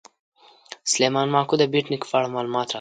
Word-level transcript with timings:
سلیمان 0.91 1.27
ماکو 1.33 1.55
د 1.59 1.63
بېټ 1.71 1.85
نیکه 1.91 2.07
په 2.11 2.15
اړه 2.17 2.29
معلومات 2.35 2.65
راکوي. 2.65 2.69